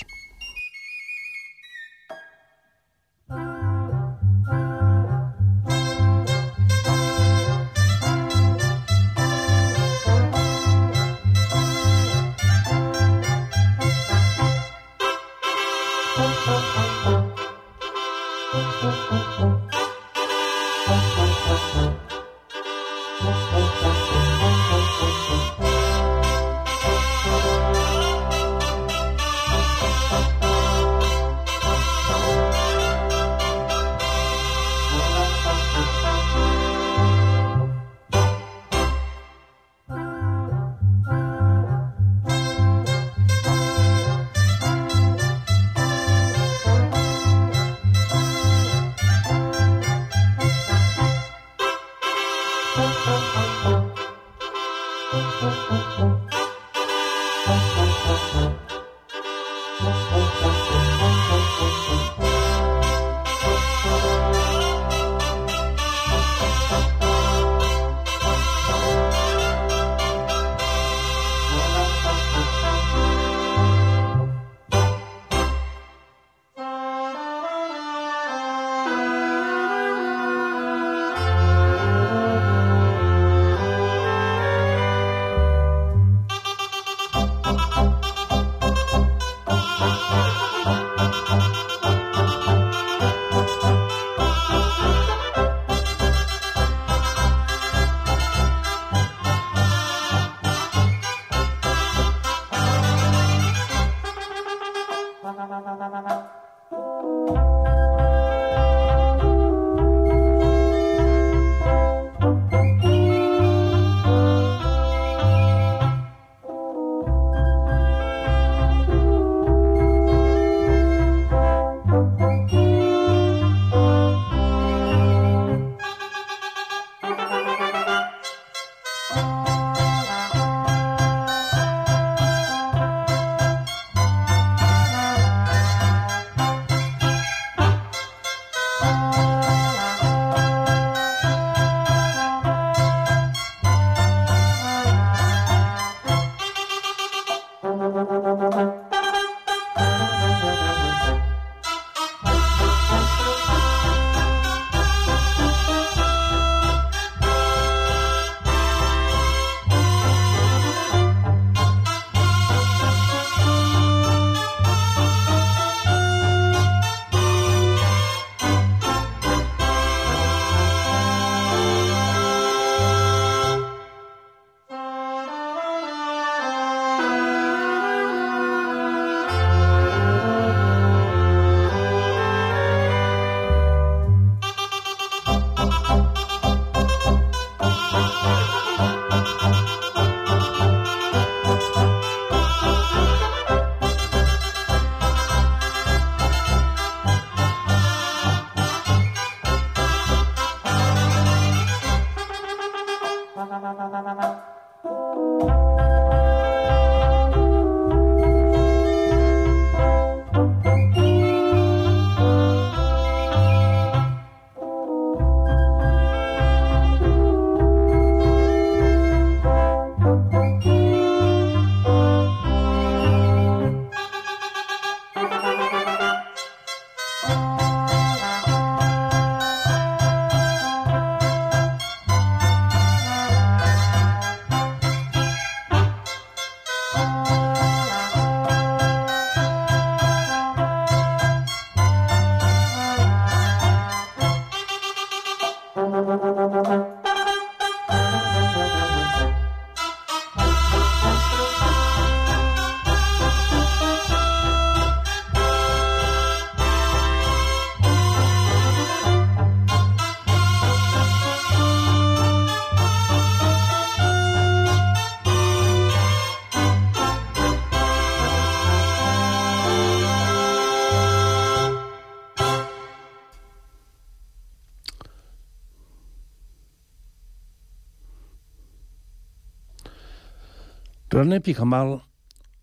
René 281.18 281.40
Picamal 281.42 281.96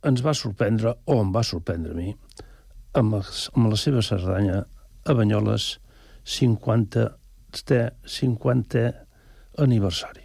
ens 0.07 0.21
va 0.23 0.31
sorprendre, 0.31 0.93
o 1.11 1.17
em 1.19 1.31
va 1.35 1.41
sorprendre 1.43 1.91
a 1.91 1.97
mi, 1.97 2.13
amb, 2.95 3.17
els, 3.17 3.49
amb 3.51 3.67
la 3.67 3.79
seva 3.81 3.99
sardanya 4.05 4.61
a 5.03 5.15
Banyoles 5.17 5.65
50, 6.37 7.03
50 7.51 8.85
aniversari. 9.65 10.23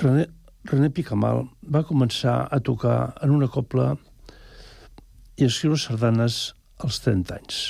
René, 0.00 0.24
René 0.72 0.88
Picamal 0.88 1.44
va 1.76 1.84
començar 1.84 2.38
a 2.48 2.62
tocar 2.64 2.96
en 3.20 3.36
una 3.36 3.52
copla 3.52 3.90
i 5.36 5.44
a 5.44 5.52
escriure 5.52 5.76
sardanes 5.84 6.40
als 6.80 7.04
30 7.04 7.40
anys. 7.42 7.62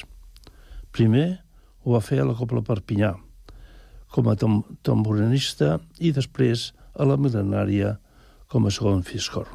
Primer 0.94 1.28
ho 1.82 1.98
va 1.98 2.06
fer 2.12 2.22
a 2.22 2.30
la 2.30 2.38
Copla 2.38 2.62
Perpinyà, 2.62 3.16
com 4.14 4.30
a 4.30 4.38
tom 4.38 4.60
tamborinista 4.86 5.80
i 5.98 6.14
després 6.14 6.70
a 6.98 7.06
la 7.06 7.16
mil·lenària 7.16 7.98
com 8.50 8.66
a 8.66 8.70
segon 8.74 9.06
fiscorn. 9.06 9.54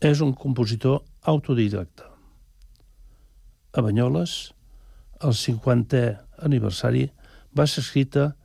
És 0.00 0.24
un 0.24 0.32
compositor 0.32 1.04
autodidacte. 1.28 2.08
A 3.76 3.84
Banyoles, 3.84 4.56
el 5.20 5.36
50è 5.36 6.16
aniversari 6.46 7.10
va 7.56 7.66
ser 7.68 7.80
escrita 7.84 8.36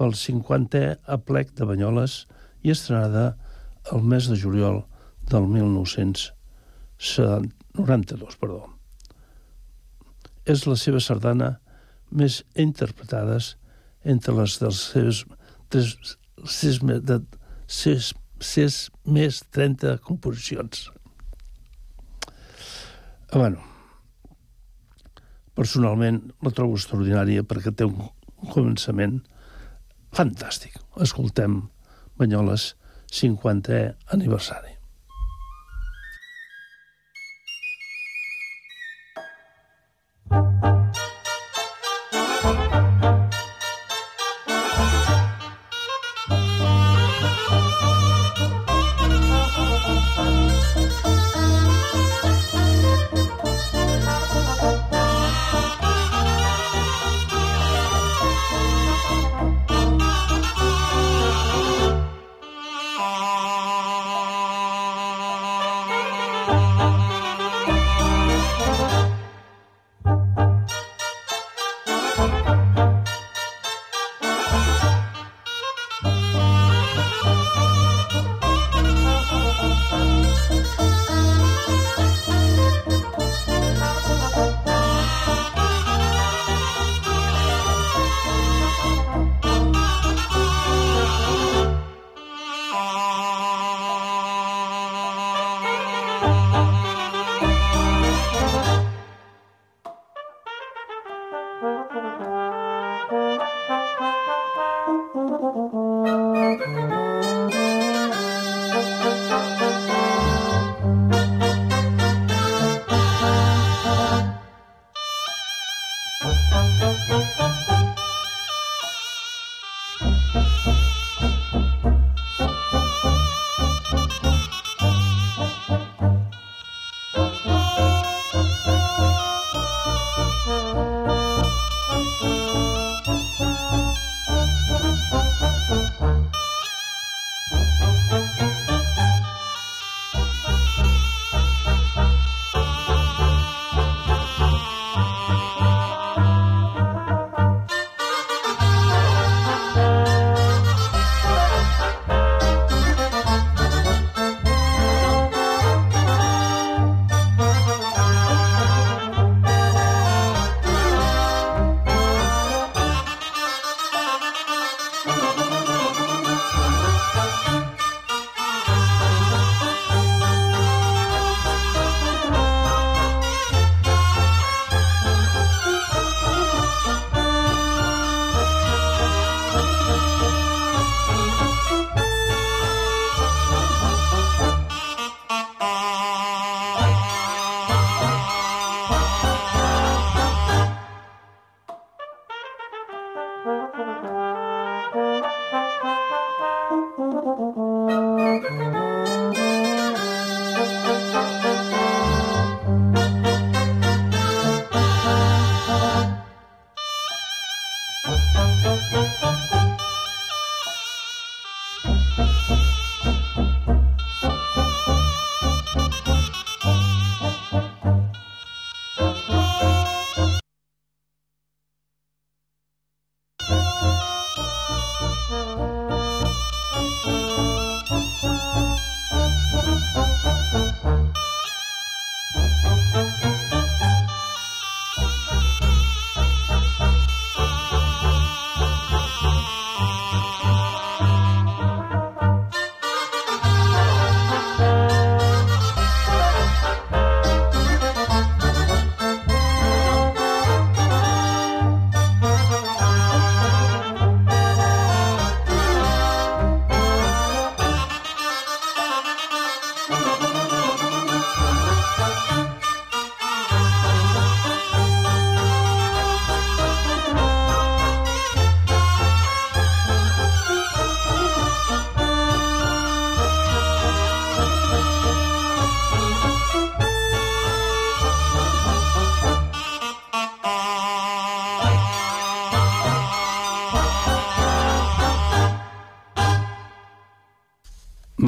pel 0.00 0.12
50è 0.16 0.96
aplec 1.16 1.46
de 1.58 1.64
Banyoles 1.68 2.12
i 2.64 2.68
estrenada 2.72 3.26
el 3.92 4.00
mes 4.02 4.28
de 4.30 4.36
juliol 4.40 4.78
del 5.28 5.44
1992. 5.50 8.36
Perdó. 8.40 8.60
És 10.48 10.66
la 10.66 10.76
seva 10.80 11.00
sardana 11.00 11.60
més 12.10 12.44
interpretades 12.58 13.56
entre 14.02 14.34
les 14.40 14.58
dels 14.60 14.80
seus 14.94 15.26
tres 15.72 16.18
sis, 16.48 16.80
de 16.82 17.18
sis, 17.66 18.12
sis 18.40 18.78
més 19.04 19.42
30 19.54 19.98
composicions. 20.06 20.88
Ah, 23.32 23.38
bueno, 23.38 23.62
personalment 25.56 26.20
la 26.44 26.52
trobo 26.52 26.76
extraordinària 26.76 27.44
perquè 27.48 27.72
té 27.72 27.88
un 27.88 27.96
començament 28.52 29.20
fantàstic. 30.12 30.76
Escoltem 31.00 31.62
Banyoles 32.20 32.72
50è 33.12 33.82
aniversari. 34.12 34.71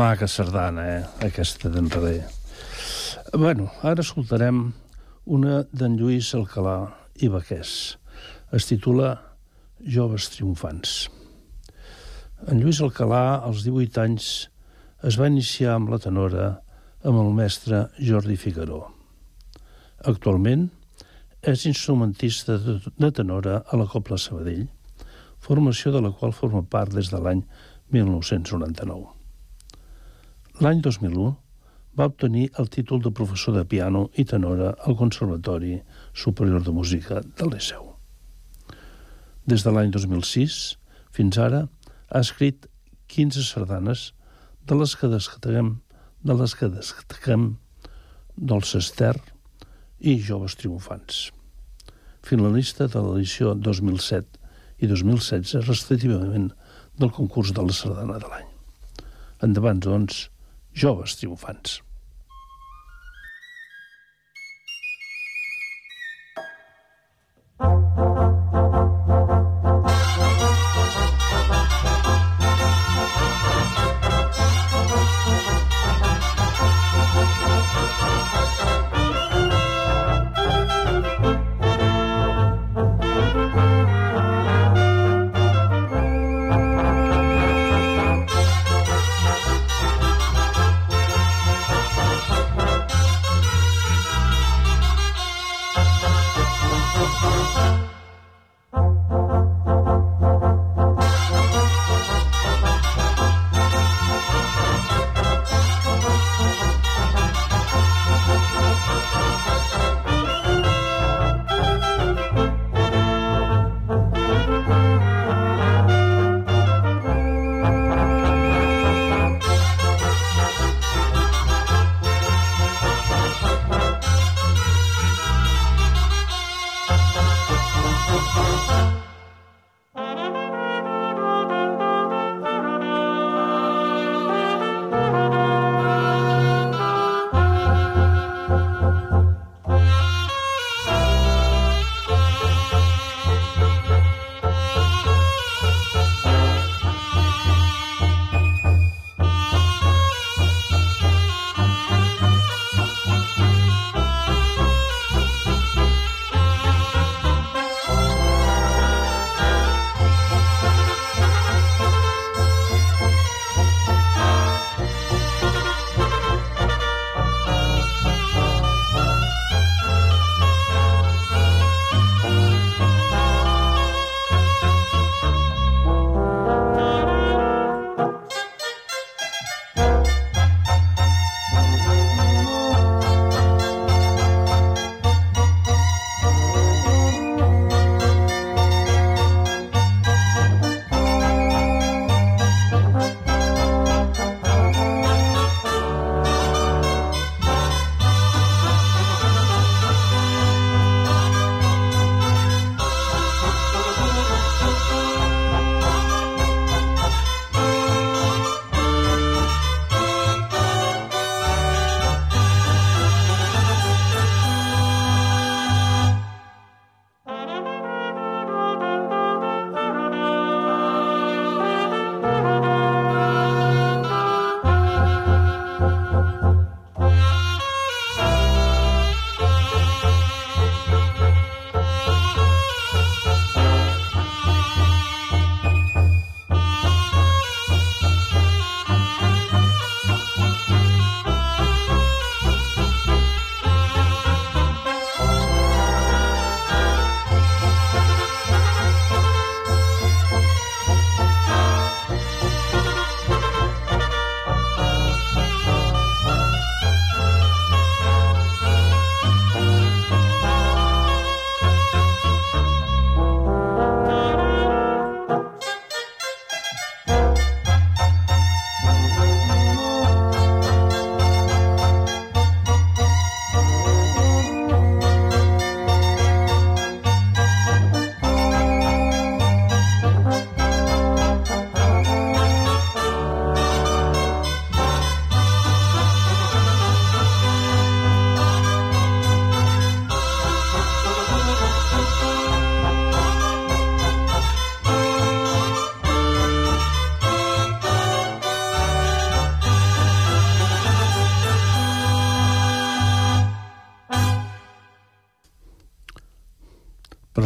Maca 0.04 0.26
sardana, 0.28 0.82
eh? 0.84 1.04
Aquesta 1.24 1.70
d'enrere. 1.72 2.26
Bueno, 3.32 3.70
ara 3.88 4.02
escoltarem 4.04 4.58
una 5.36 5.62
d'en 5.72 5.94
Lluís 5.96 6.34
Alcalà 6.36 6.74
i 7.24 7.30
Baquès. 7.32 7.70
Es 8.52 8.68
titula 8.68 9.14
Joves 9.94 10.26
triomfants. 10.34 10.92
En 12.52 12.60
Lluís 12.60 12.82
Alcalà, 12.84 13.22
als 13.48 13.64
18 13.64 14.02
anys, 14.04 14.28
es 15.08 15.16
va 15.16 15.30
iniciar 15.32 15.78
amb 15.78 15.94
la 15.94 16.02
tenora 16.04 16.50
amb 17.00 17.24
el 17.24 17.32
mestre 17.40 17.86
Jordi 17.96 18.36
Figaró. 18.36 18.82
Actualment 20.04 20.68
és 21.40 21.64
instrumentista 21.72 22.60
de 22.60 23.14
tenora 23.22 23.62
a 23.64 23.80
la 23.80 23.88
Copla 23.88 24.20
Sabadell, 24.20 24.68
formació 25.40 25.96
de 25.96 26.04
la 26.04 26.12
qual 26.12 26.36
forma 26.36 26.60
part 26.60 26.92
des 26.92 27.08
de 27.08 27.24
l'any 27.24 27.46
1999. 27.88 29.13
L'any 30.62 30.78
2001 30.86 31.32
va 31.98 32.06
obtenir 32.06 32.44
el 32.62 32.68
títol 32.70 33.00
de 33.02 33.10
professor 33.10 33.56
de 33.56 33.64
piano 33.66 34.04
i 34.14 34.24
tenora 34.30 34.68
al 34.86 34.94
Conservatori 34.94 35.80
Superior 36.14 36.62
de 36.62 36.70
Música 36.70 37.22
del 37.40 37.48
Liceu. 37.50 37.88
Des 39.50 39.64
de 39.66 39.72
l'any 39.74 39.90
2006 39.90 40.58
fins 41.16 41.38
ara 41.42 41.64
ha 42.06 42.20
escrit 42.22 42.68
15 43.10 43.42
sardanes 43.48 44.12
de 44.62 44.78
les 44.78 44.94
que 44.94 45.10
destaquem, 45.10 45.72
de 46.22 46.36
les 46.38 46.54
que 46.54 46.68
destaquem 46.70 47.48
Dolce 48.36 48.78
Ester 48.78 49.16
i 49.98 50.14
Joves 50.22 50.54
Triomfants. 50.60 51.32
Finalista 52.22 52.86
de 52.86 53.02
l'edició 53.02 53.56
2007 53.58 54.38
i 54.78 54.86
2016, 54.86 55.66
respectivament, 55.66 56.52
del 56.94 57.10
concurs 57.10 57.50
de 57.50 57.66
la 57.66 57.74
sardana 57.74 58.20
de 58.22 58.30
l'any. 58.30 58.46
Endavant, 59.42 59.82
doncs, 59.82 60.28
joves 60.74 61.16
triomfants. 61.16 61.80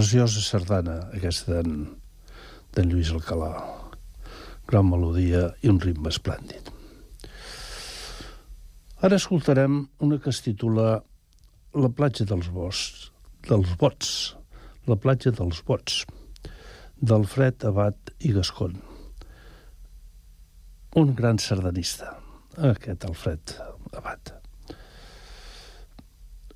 Preciosa 0.08 0.40
sardana, 0.40 0.94
aquesta 1.12 1.58
d'en 1.60 2.86
Lluís 2.88 3.10
Alcalà. 3.12 3.50
Gran 4.70 4.86
melodia 4.88 5.42
i 5.60 5.68
un 5.68 5.76
ritme 5.82 6.08
esplèndid. 6.08 6.70
Ara 9.04 9.18
escoltarem 9.20 9.74
una 10.06 10.16
que 10.16 10.32
es 10.32 10.40
titula 10.46 11.02
La 11.76 11.90
platja 11.98 12.24
dels 12.30 12.48
boscs, 12.54 13.10
dels 13.50 13.74
bots, 13.82 14.14
la 14.88 14.96
platja 14.96 15.34
dels 15.42 15.60
bots, 15.68 15.98
d'Alfred 17.04 17.68
Abat 17.68 18.14
i 18.24 18.32
Gascon. 18.38 18.80
Un 21.04 21.12
gran 21.20 21.36
sardanista, 21.36 22.14
aquest 22.72 23.04
Alfred 23.12 23.54
Abat. 23.92 24.32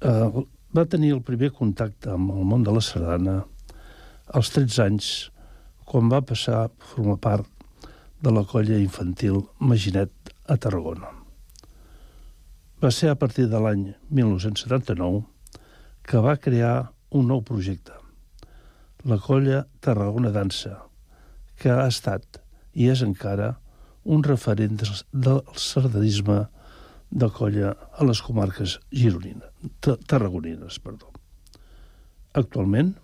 Uh, 0.00 0.48
va 0.72 0.88
tenir 0.88 1.10
el 1.12 1.20
primer 1.20 1.50
contacte 1.52 2.08
amb 2.14 2.30
el 2.32 2.46
món 2.48 2.62
de 2.64 2.72
la 2.72 2.80
sardana 2.80 3.42
als 4.32 4.52
13 4.54 4.78
anys, 4.86 5.08
quan 5.84 6.08
va 6.08 6.22
passar 6.24 6.62
a 6.62 6.70
formar 6.92 7.18
part 7.20 7.48
de 8.24 8.32
la 8.32 8.44
colla 8.48 8.78
infantil 8.80 9.42
Maginet 9.60 10.32
a 10.48 10.56
Tarragona. 10.56 11.10
Va 12.80 12.90
ser 12.90 13.10
a 13.12 13.18
partir 13.18 13.48
de 13.52 13.60
l'any 13.60 13.90
1979 14.08 15.20
que 16.08 16.22
va 16.24 16.38
crear 16.40 16.92
un 17.10 17.28
nou 17.28 17.42
projecte, 17.44 17.92
la 19.04 19.20
colla 19.20 19.66
Tarragona 19.84 20.32
Dansa, 20.32 20.78
que 21.60 21.68
ha 21.68 21.84
estat 21.90 22.40
i 22.72 22.88
és 22.88 23.04
encara 23.04 23.58
un 24.04 24.24
referent 24.24 24.80
del 25.12 25.44
sardanisme 25.52 26.46
de 27.12 27.28
colla 27.28 27.74
a 27.92 28.04
les 28.08 28.20
comarques 28.24 28.78
gironines, 28.90 29.52
tarragonines. 30.08 30.78
Perdó. 30.80 31.12
Actualment 32.32 32.94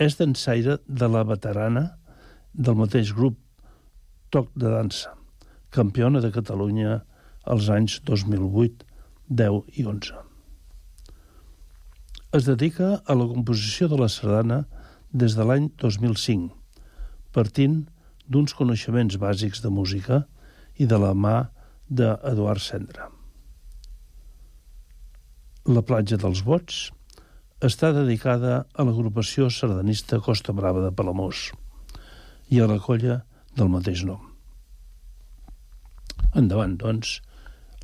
és 0.00 0.16
dansaire 0.16 0.78
de 0.88 1.08
la 1.12 1.22
veterana 1.28 1.84
del 2.52 2.78
mateix 2.80 3.12
grup 3.12 3.36
Toc 4.32 4.48
de 4.56 4.70
Dansa, 4.72 5.12
campiona 5.70 6.20
de 6.24 6.32
Catalunya 6.32 7.02
als 7.44 7.68
anys 7.70 8.00
2008 8.08 8.86
10 9.28 9.76
i 9.76 9.84
11. 9.84 10.22
Es 12.36 12.46
dedica 12.48 12.96
a 13.04 13.16
la 13.16 13.26
composició 13.30 13.88
de 13.88 13.98
la 14.00 14.08
sardana 14.12 14.64
des 15.12 15.36
de 15.36 15.44
l'any 15.46 15.68
2005, 15.82 16.50
partint 17.32 17.84
d'uns 18.28 18.56
coneixements 18.56 19.20
bàsics 19.20 19.62
de 19.64 19.70
música 19.70 20.24
i 20.76 20.88
de 20.88 20.98
la 21.00 21.12
mà 21.14 21.36
d'Eduard 21.88 22.60
Cendra. 22.60 23.15
La 25.66 25.80
platja 25.82 26.14
dels 26.22 26.44
Bots 26.46 26.76
està 27.66 27.88
dedicada 27.90 28.60
a 28.70 28.84
l'agrupació 28.86 29.48
sardanista 29.50 30.20
Costa 30.22 30.52
Brava 30.54 30.84
de 30.84 30.92
Palamós 30.94 31.48
i 32.54 32.60
a 32.62 32.68
la 32.70 32.76
colla 32.84 33.16
del 33.58 33.72
mateix 33.72 34.04
nom. 34.06 34.20
Endavant, 36.38 36.76
doncs, 36.78 37.16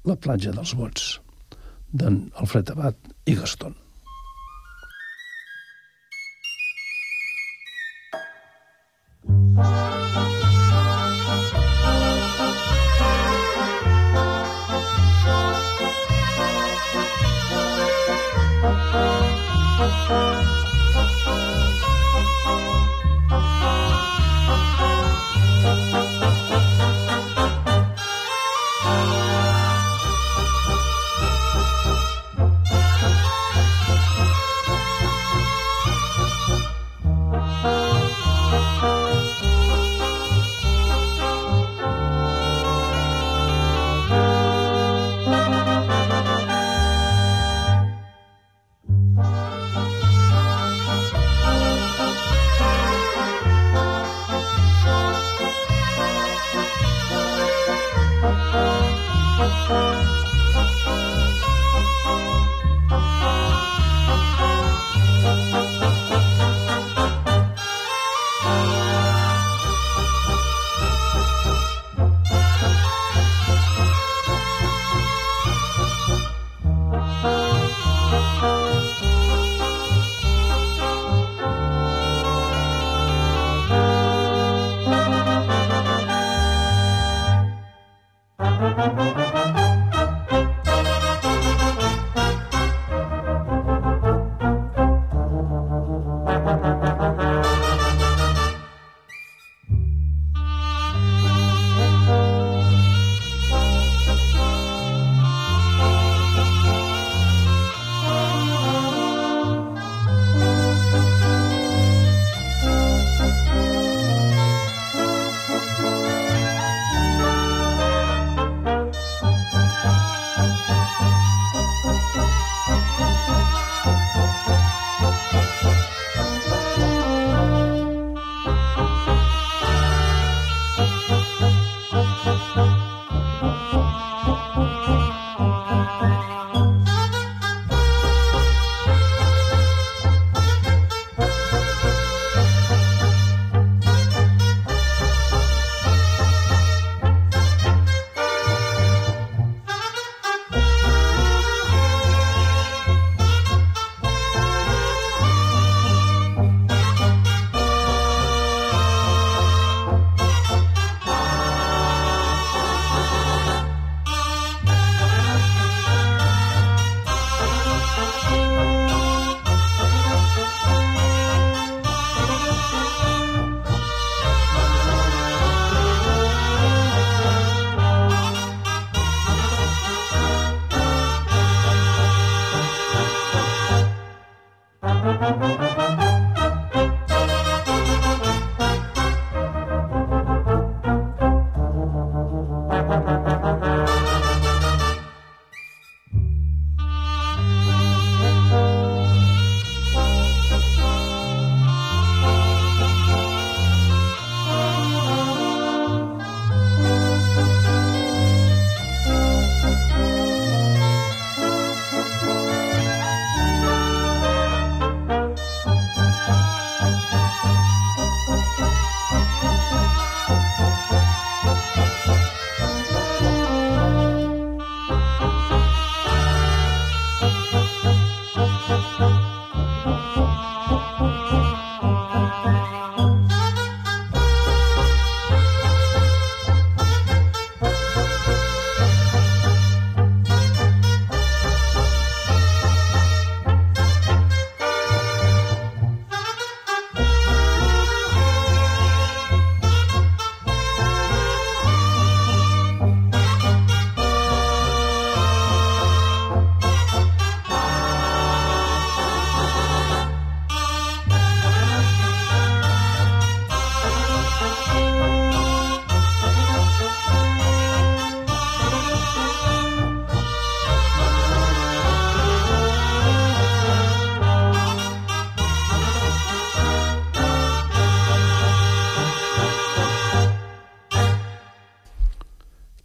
la 0.06 0.14
platja 0.14 0.54
dels 0.54 0.76
Bots 0.78 1.08
d'en 1.90 2.28
Alfred 2.38 2.70
Abat 2.70 3.10
i 3.26 3.34
Gaston. 3.40 3.74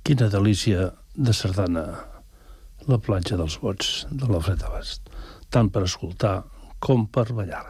Quina 0.07 0.29
delícia 0.31 0.85
de 1.19 1.33
sardana, 1.35 1.81
la 2.87 2.97
platja 3.03 3.35
dels 3.35 3.57
bots 3.59 3.87
de 4.07 4.29
l'Alfred 4.29 4.61
Abast, 4.63 5.09
tant 5.51 5.67
per 5.67 5.81
escoltar 5.83 6.45
com 6.79 7.03
per 7.11 7.25
ballar. 7.35 7.65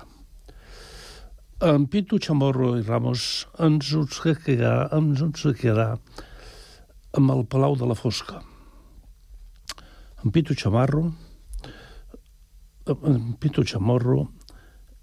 En 1.66 1.88
Pitu 1.90 2.20
Chamorro 2.22 2.76
i 2.78 2.84
Ramos 2.86 3.24
ens 3.66 3.90
obsequiarà, 3.98 4.76
ens 5.00 5.24
obsequiarà 5.26 5.88
amb 7.18 7.34
el 7.34 7.42
Palau 7.50 7.74
de 7.82 7.90
la 7.90 7.98
Fosca. 7.98 8.44
En 10.22 10.30
Pitu 10.30 10.54
Chamarro, 10.54 11.08
en 12.94 13.34
Pitu 13.42 13.66
Chamorro 13.66 14.28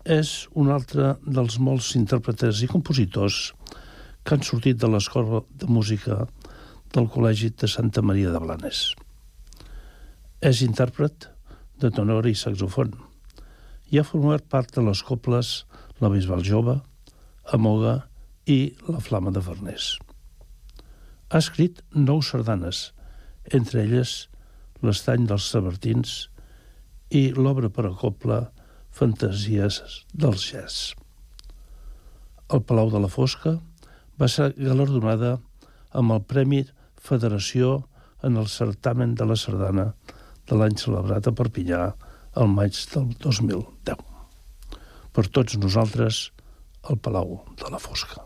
és 0.06 0.36
un 0.54 0.70
altre 0.70 1.16
dels 1.26 1.58
molts 1.58 1.96
intèrpretes 1.98 2.62
i 2.62 2.70
compositors 2.70 3.48
que 4.22 4.38
han 4.38 4.46
sortit 4.46 4.78
de 4.78 4.94
l'Escola 4.94 5.42
de 5.50 5.66
Música 5.66 6.28
del 6.94 7.08
Col·legi 7.10 7.50
de 7.58 7.68
Santa 7.70 8.02
Maria 8.06 8.30
de 8.30 8.40
Blanes. 8.42 8.92
És 10.44 10.62
intèrpret 10.62 11.28
de 11.82 11.90
tenor 11.90 12.28
i 12.30 12.36
saxofon 12.38 12.92
i 13.90 13.98
ha 13.98 14.06
format 14.06 14.46
part 14.50 14.70
de 14.76 14.84
les 14.86 15.02
coples 15.06 15.54
La 16.02 16.10
Bisbal 16.12 16.44
Jove, 16.46 16.78
Amoga 17.52 17.96
i 18.46 18.74
La 18.88 19.02
Flama 19.02 19.32
de 19.34 19.42
Farners. 19.42 19.96
Ha 21.30 21.40
escrit 21.42 21.82
nou 21.94 22.22
sardanes, 22.22 22.92
entre 23.52 23.82
elles 23.82 24.14
L'estany 24.84 25.26
dels 25.28 25.46
Sabertins 25.50 26.14
i 27.10 27.30
l'obra 27.36 27.70
per 27.72 27.86
a 27.88 27.94
copla 27.98 28.38
Fantasies 28.94 29.80
dels 30.12 30.46
Jazz. 30.50 30.94
El 32.52 32.62
Palau 32.62 32.90
de 32.92 33.00
la 33.02 33.10
Fosca 33.10 33.56
va 34.20 34.28
ser 34.30 34.52
galardonada 34.58 35.38
amb 35.96 36.14
el 36.14 36.22
Premi 36.28 36.62
federació 37.04 37.76
en 38.24 38.38
el 38.40 38.48
certamen 38.48 39.14
de 39.20 39.28
la 39.28 39.36
sardana 39.36 39.90
de 40.48 40.58
l'any 40.58 40.76
celebrat 40.80 41.28
a 41.28 41.36
Perpinyà 41.40 41.82
el 42.40 42.52
maig 42.56 42.78
del 42.94 43.10
2010. 43.26 44.04
Per 45.14 45.26
tots 45.38 45.58
nosaltres, 45.62 46.24
el 46.90 46.98
Palau 46.98 47.36
de 47.60 47.74
la 47.74 47.82
Fosca. 47.88 48.24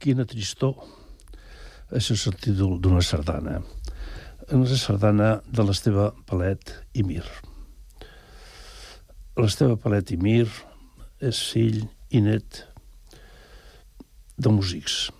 Quina 0.00 0.24
tristor! 0.24 0.78
És 1.92 2.08
el 2.14 2.36
títol 2.40 2.78
d'una 2.80 3.02
sardana. 3.04 3.58
Una 4.56 4.78
sardana 4.78 5.30
de 5.44 5.66
l'Esteve 5.66 6.06
Palet 6.26 6.72
i 6.96 7.04
Mir. 7.04 7.26
L'Esteve 9.36 9.76
Palet 9.82 10.14
i 10.14 10.18
Mir 10.22 10.46
és 11.20 11.42
fill 11.50 11.82
i 12.16 12.22
net 12.24 12.62
de 14.40 14.54
músics. 14.54 15.10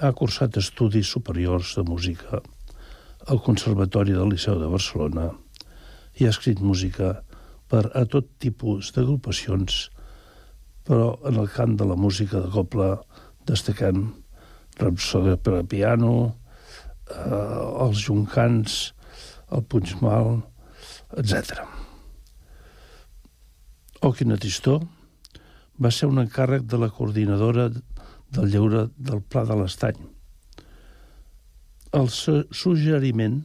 Ha 0.00 0.14
cursat 0.16 0.56
estudis 0.56 1.12
superiors 1.12 1.74
de 1.76 1.84
música 1.84 2.40
al 3.28 3.44
Conservatori 3.44 4.16
del 4.16 4.32
Liceu 4.32 4.56
de 4.62 4.72
Barcelona 4.72 5.28
i 6.16 6.24
ha 6.24 6.32
escrit 6.32 6.64
música 6.64 7.18
per 7.68 7.84
a 7.92 8.06
tot 8.08 8.32
tipus 8.40 8.94
d'agrupacions, 8.96 9.88
però 10.88 11.18
en 11.28 11.42
el 11.42 11.50
camp 11.52 11.76
de 11.76 11.84
la 11.84 11.98
música 11.98 12.40
de 12.40 12.48
coble 12.54 12.94
destacant 13.48 14.06
Rapsòdia 14.78 15.38
per 15.42 15.56
a 15.58 15.64
piano, 15.66 16.12
eh, 17.10 17.84
els 17.84 18.04
Juncans, 18.04 18.78
el 19.50 19.64
Puigmal, 19.64 20.36
etc. 21.16 21.64
O 24.04 24.12
quina 24.14 24.38
tristor 24.38 24.84
va 25.82 25.90
ser 25.94 26.08
un 26.10 26.22
encàrrec 26.22 26.66
de 26.70 26.78
la 26.78 26.90
coordinadora 26.94 27.68
del 27.70 28.50
lleure 28.52 28.88
del 28.96 29.22
Pla 29.22 29.44
de 29.48 29.56
l'Estany. 29.58 29.98
El 31.98 32.10
suggeriment 32.12 33.40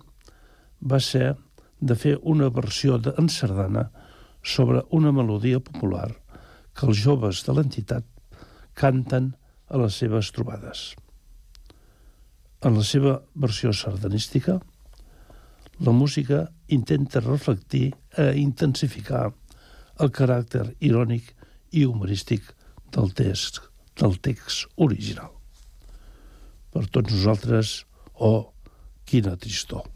va 0.83 0.99
ser 0.99 1.35
de 1.79 1.95
fer 1.95 2.17
una 2.21 2.49
versió 2.49 2.99
en 3.17 3.29
sardana 3.29 3.89
sobre 4.43 4.83
una 4.91 5.13
melodia 5.15 5.59
popular 5.59 6.09
que 6.75 6.87
els 6.89 6.99
joves 6.99 7.43
de 7.47 7.55
l'entitat 7.55 8.05
canten 8.75 9.31
a 9.73 9.79
les 9.81 9.97
seves 9.97 10.29
trobades. 10.35 10.93
En 12.63 12.77
la 12.77 12.85
seva 12.87 13.17
versió 13.35 13.73
sardanística, 13.75 14.59
la 15.83 15.91
música 15.91 16.45
intenta 16.69 17.23
reflectir 17.23 17.87
i 17.89 18.27
intensificar 18.43 19.25
el 20.03 20.11
caràcter 20.13 20.67
irònic 20.79 21.33
i 21.73 21.85
humorístic 21.89 22.53
del 22.93 23.11
text, 23.17 23.59
del 23.97 24.19
text 24.21 24.69
original. 24.77 25.33
Per 26.73 26.85
tots 26.93 27.13
nosaltres, 27.13 27.73
oh, 28.13 28.53
quina 29.09 29.35
tristor. 29.37 29.92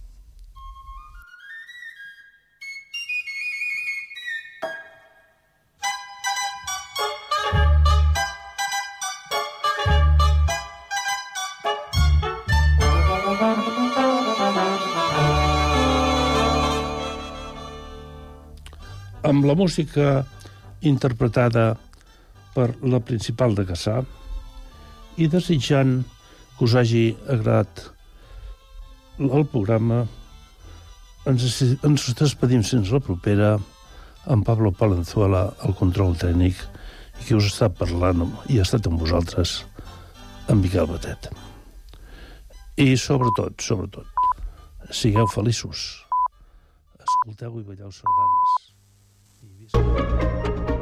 Amb 19.27 19.43
la 19.43 19.55
música 19.59 20.23
interpretada 20.87 21.73
per 22.55 22.69
la 22.87 23.01
principal 23.03 23.57
de 23.57 23.65
Cassà 23.67 23.99
i 25.19 25.27
desitjant 25.27 25.99
que 26.57 26.63
us 26.65 26.75
hagi 26.79 27.09
agradat 27.27 27.81
el 29.19 29.43
programa, 29.51 30.05
ens, 31.27 31.57
ens 31.83 32.07
despedim 32.21 32.63
fins 32.63 32.93
la 32.93 33.01
propera 33.03 33.57
amb 34.31 34.45
Pablo 34.47 34.71
Palenzuela, 34.71 35.43
el 35.65 35.75
control 35.75 36.15
tècnic, 36.21 36.61
i 37.19 37.27
que 37.27 37.35
us 37.35 37.49
està 37.51 37.69
parlant 37.73 38.23
i 38.53 38.61
ha 38.61 38.65
estat 38.67 38.87
amb 38.87 39.01
vosaltres, 39.01 39.59
en 40.47 40.61
Miquel 40.61 40.87
Batet. 40.87 41.31
I 42.77 42.93
sobretot, 43.01 43.59
sobretot, 43.59 44.07
sigueu 44.93 45.27
feliços. 45.33 45.89
Escolteu 47.01 47.59
i 47.59 47.67
balleu 47.67 47.91
sardanes. 47.91 48.76
Peace. 49.73 50.76